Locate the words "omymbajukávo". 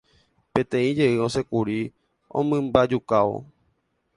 2.41-3.37